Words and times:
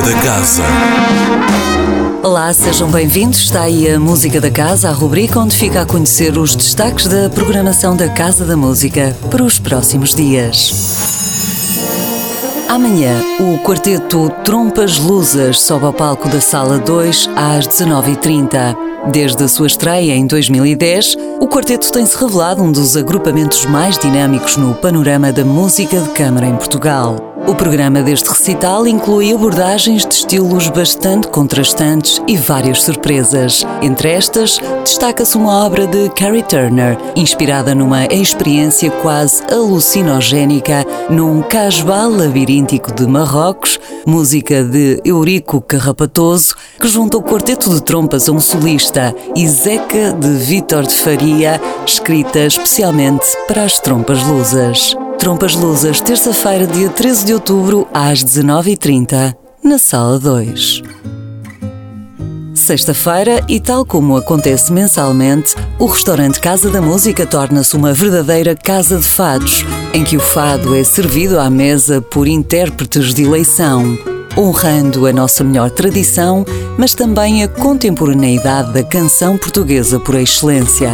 Música 0.00 0.16
da 0.16 0.22
Casa. 0.22 0.62
Olá, 2.22 2.52
sejam 2.54 2.90
bem-vindos. 2.90 3.40
Está 3.40 3.62
aí 3.62 3.90
a 3.90 4.00
Música 4.00 4.40
da 4.40 4.50
Casa, 4.50 4.88
a 4.88 4.92
rubrica 4.92 5.38
onde 5.38 5.54
fica 5.54 5.82
a 5.82 5.86
conhecer 5.86 6.38
os 6.38 6.54
destaques 6.54 7.06
da 7.06 7.28
programação 7.28 7.94
da 7.94 8.08
Casa 8.08 8.46
da 8.46 8.56
Música 8.56 9.14
para 9.30 9.42
os 9.44 9.58
próximos 9.58 10.14
dias. 10.14 10.72
Amanhã, 12.66 13.14
o 13.40 13.58
quarteto 13.58 14.30
Trompas 14.42 14.96
Lusas 14.98 15.60
sobe 15.60 15.84
ao 15.84 15.92
palco 15.92 16.28
da 16.28 16.40
Sala 16.40 16.78
2 16.78 17.28
às 17.36 17.68
19h30. 17.68 18.76
Desde 19.12 19.44
a 19.44 19.48
sua 19.48 19.66
estreia 19.66 20.14
em 20.14 20.26
2010, 20.26 21.16
o 21.40 21.46
quarteto 21.46 21.92
tem-se 21.92 22.16
revelado 22.16 22.62
um 22.62 22.72
dos 22.72 22.96
agrupamentos 22.96 23.66
mais 23.66 23.98
dinâmicos 23.98 24.56
no 24.56 24.74
panorama 24.74 25.30
da 25.30 25.44
música 25.44 26.00
de 26.00 26.08
câmara 26.10 26.46
em 26.46 26.56
Portugal. 26.56 27.29
O 27.46 27.54
programa 27.54 28.02
deste 28.02 28.28
recital 28.28 28.86
inclui 28.86 29.32
abordagens 29.32 30.06
de 30.06 30.14
estilos 30.14 30.68
bastante 30.68 31.28
contrastantes 31.28 32.22
e 32.28 32.36
várias 32.36 32.82
surpresas. 32.82 33.64
Entre 33.82 34.10
estas, 34.10 34.58
destaca-se 34.84 35.36
uma 35.36 35.64
obra 35.64 35.86
de 35.86 36.08
Carrie 36.10 36.42
Turner, 36.42 36.96
inspirada 37.16 37.74
numa 37.74 38.04
experiência 38.06 38.90
quase 38.90 39.42
alucinogénica 39.50 40.86
num 41.08 41.42
casbal 41.42 42.10
labiríntico 42.10 42.92
de 42.92 43.06
Marrocos, 43.06 43.80
música 44.06 44.62
de 44.62 45.00
Eurico 45.04 45.60
Carrapatoso, 45.60 46.54
que 46.80 46.88
junta 46.88 47.16
o 47.16 47.22
quarteto 47.22 47.70
de 47.70 47.82
trompas 47.82 48.28
a 48.28 48.32
um 48.32 48.40
solista, 48.40 49.14
e 49.34 49.48
Zeca 49.48 50.12
de 50.12 50.28
Vítor 50.28 50.86
de 50.86 50.94
Faria, 50.94 51.60
escrita 51.86 52.40
especialmente 52.40 53.26
para 53.48 53.64
as 53.64 53.80
trompas 53.80 54.22
lusas. 54.24 54.94
Trompas 55.20 55.54
Lusas, 55.54 56.00
terça-feira, 56.00 56.66
dia 56.66 56.88
13 56.88 57.26
de 57.26 57.34
outubro, 57.34 57.86
às 57.92 58.24
19h30, 58.24 59.36
na 59.62 59.76
Sala 59.76 60.18
2. 60.18 60.82
Sexta-feira, 62.54 63.44
e 63.46 63.60
tal 63.60 63.84
como 63.84 64.16
acontece 64.16 64.72
mensalmente, 64.72 65.54
o 65.78 65.84
restaurante 65.84 66.40
Casa 66.40 66.70
da 66.70 66.80
Música 66.80 67.26
torna-se 67.26 67.76
uma 67.76 67.92
verdadeira 67.92 68.56
casa 68.56 68.96
de 68.96 69.04
fados, 69.04 69.62
em 69.92 70.04
que 70.04 70.16
o 70.16 70.20
fado 70.20 70.74
é 70.74 70.82
servido 70.82 71.38
à 71.38 71.50
mesa 71.50 72.00
por 72.00 72.26
intérpretes 72.26 73.12
de 73.12 73.24
eleição, 73.24 73.98
honrando 74.38 75.06
a 75.06 75.12
nossa 75.12 75.44
melhor 75.44 75.70
tradição, 75.70 76.46
mas 76.78 76.94
também 76.94 77.44
a 77.44 77.48
contemporaneidade 77.48 78.72
da 78.72 78.82
canção 78.82 79.36
portuguesa 79.36 80.00
por 80.00 80.14
excelência. 80.14 80.90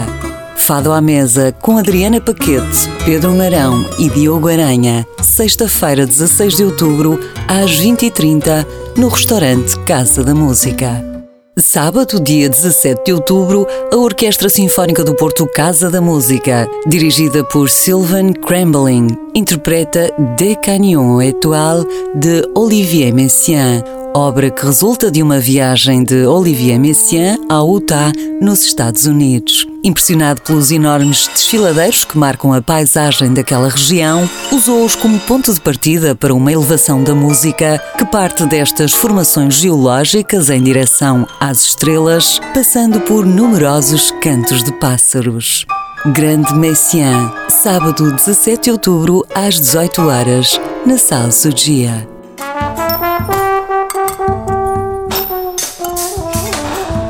Fado 0.57 0.93
à 0.93 1.01
Mesa 1.01 1.53
com 1.61 1.79
Adriana 1.79 2.21
Paquete, 2.21 2.89
Pedro 3.05 3.33
Marão 3.33 3.85
e 3.99 4.09
Diogo 4.09 4.49
Aranha, 4.49 5.07
sexta-feira, 5.23 6.05
16 6.05 6.57
de 6.57 6.65
outubro, 6.65 7.21
às 7.47 7.71
20h30, 7.71 8.67
no 8.97 9.09
restaurante 9.09 9.79
Casa 9.81 10.25
da 10.25 10.35
Música. 10.35 11.05
Sábado, 11.59 12.21
dia 12.21 12.51
17 12.51 13.05
de 13.05 13.13
outubro, 13.13 13.67
a 13.93 13.97
Orquestra 13.97 14.49
Sinfónica 14.49 15.03
do 15.03 15.15
Porto 15.15 15.47
Casa 15.47 15.89
da 15.89 16.01
Música, 16.01 16.69
dirigida 16.87 17.43
por 17.45 17.71
Sylvain 17.71 18.33
Crambling, 18.33 19.17
interpreta 19.35 20.13
De 20.37 20.55
Canyon 20.57 21.23
Étoile 21.23 21.87
de 22.15 22.43
Olivier 22.55 23.15
Messiaen, 23.15 23.83
obra 24.15 24.51
que 24.51 24.67
resulta 24.67 25.11
de 25.11 25.23
uma 25.23 25.39
viagem 25.39 26.05
de 26.05 26.27
Olivier 26.27 26.79
Messiaen 26.79 27.39
ao 27.49 27.71
Utah, 27.71 28.13
nos 28.41 28.63
Estados 28.65 29.07
Unidos. 29.07 29.67
Impressionado 29.87 30.43
pelos 30.43 30.73
enormes 30.73 31.29
desfiladeiros 31.29 32.05
que 32.05 32.19
marcam 32.19 32.53
a 32.53 32.61
paisagem 32.61 33.33
daquela 33.33 33.69
região, 33.69 34.29
usou-os 34.51 34.97
como 34.97 35.17
ponto 35.21 35.55
de 35.55 35.61
partida 35.61 36.13
para 36.13 36.35
uma 36.35 36.51
elevação 36.51 37.05
da 37.05 37.15
música 37.15 37.81
que 37.97 38.05
parte 38.05 38.45
destas 38.47 38.93
formações 38.93 39.55
geológicas 39.55 40.51
em 40.51 40.61
direção 40.61 41.25
às 41.39 41.63
estrelas, 41.63 42.41
passando 42.53 43.01
por 43.03 43.25
numerosos 43.25 44.11
cantos 44.21 44.65
de 44.65 44.73
pássaros. 44.73 45.65
Grande 46.07 46.53
Messiaen, 46.53 47.31
sábado 47.49 48.11
17 48.11 48.65
de 48.65 48.71
outubro 48.73 49.25
às 49.33 49.61
18 49.61 50.03
horas, 50.03 50.61
na 50.85 50.99
Sala 50.99 51.31
Sugia. 51.31 52.16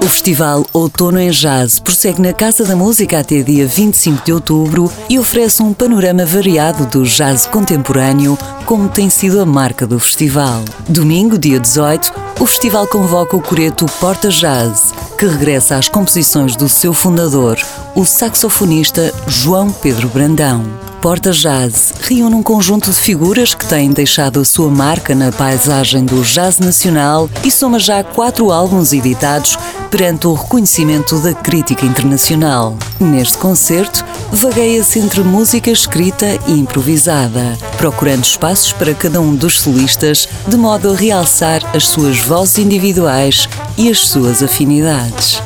O 0.06 0.08
Festival 0.08 0.64
Outono 0.72 1.18
em 1.18 1.30
Jazz 1.30 1.80
prossegue 1.80 2.22
na 2.22 2.32
Casa 2.32 2.64
da 2.64 2.76
Música 2.76 3.18
até 3.18 3.42
dia 3.42 3.66
25 3.66 4.24
de 4.24 4.32
outubro 4.32 4.88
e 5.10 5.18
oferece 5.18 5.60
um 5.64 5.74
panorama 5.74 6.24
variado 6.24 6.86
do 6.86 7.02
jazz 7.02 7.44
contemporâneo, 7.44 8.38
como 8.64 8.88
tem 8.88 9.10
sido 9.10 9.40
a 9.40 9.44
marca 9.44 9.84
do 9.84 9.98
festival. 9.98 10.62
Domingo, 10.88 11.36
dia 11.36 11.58
18, 11.58 12.12
o 12.38 12.46
festival 12.46 12.86
convoca 12.86 13.36
o 13.36 13.42
coreto 13.42 13.84
Porta 13.98 14.28
Jazz, 14.28 14.94
que 15.18 15.26
regressa 15.26 15.74
às 15.74 15.88
composições 15.88 16.54
do 16.54 16.68
seu 16.68 16.94
fundador, 16.94 17.58
o 17.96 18.04
saxofonista 18.04 19.12
João 19.26 19.72
Pedro 19.72 20.08
Brandão. 20.08 20.64
Porta 21.02 21.32
Jazz 21.32 21.94
reúne 22.00 22.36
um 22.36 22.42
conjunto 22.44 22.90
de 22.90 22.96
figuras 22.96 23.54
que 23.54 23.66
têm 23.66 23.90
deixado 23.90 24.40
a 24.40 24.44
sua 24.44 24.70
marca 24.70 25.16
na 25.16 25.32
paisagem 25.32 26.04
do 26.04 26.22
jazz 26.22 26.58
nacional 26.58 27.28
e 27.44 27.50
soma 27.50 27.78
já 27.78 28.02
quatro 28.02 28.50
álbuns 28.52 28.92
editados 28.92 29.58
perante 29.96 30.26
o 30.26 30.34
reconhecimento 30.34 31.18
da 31.20 31.32
crítica 31.32 31.86
internacional. 31.86 32.76
Neste 33.00 33.38
concerto, 33.38 34.04
vagueia-se 34.30 34.98
entre 34.98 35.22
música 35.22 35.70
escrita 35.70 36.26
e 36.46 36.52
improvisada, 36.52 37.56
procurando 37.78 38.22
espaços 38.22 38.74
para 38.74 38.92
cada 38.92 39.22
um 39.22 39.34
dos 39.34 39.58
solistas, 39.58 40.28
de 40.46 40.56
modo 40.58 40.92
a 40.92 40.94
realçar 40.94 41.62
as 41.74 41.88
suas 41.88 42.18
vozes 42.18 42.58
individuais 42.58 43.48
e 43.78 43.88
as 43.88 44.00
suas 44.00 44.42
afinidades. 44.42 45.42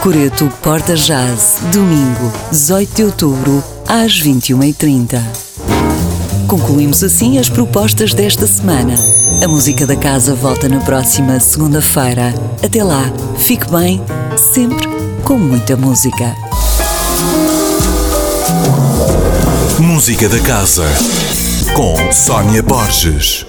Coreto 0.00 0.48
Porta 0.62 0.94
Jazz, 0.94 1.56
domingo, 1.72 2.32
18 2.52 2.94
de 2.94 3.02
outubro, 3.02 3.64
às 3.88 4.12
21h30. 4.22 5.20
Concluímos 6.46 7.02
assim 7.02 7.36
as 7.36 7.48
propostas 7.48 8.14
desta 8.14 8.46
semana. 8.46 8.94
A 9.42 9.48
música 9.48 9.86
da 9.86 9.96
casa 9.96 10.34
volta 10.34 10.68
na 10.68 10.80
próxima 10.80 11.38
segunda-feira. 11.40 12.34
Até 12.62 12.82
lá, 12.82 13.04
fique 13.38 13.70
bem, 13.70 14.02
sempre 14.36 14.88
com 15.24 15.38
muita 15.38 15.76
música. 15.76 16.34
Música 19.78 20.28
da 20.28 20.40
Casa 20.40 20.84
com 21.74 22.12
Sónia 22.12 22.62
Borges. 22.62 23.47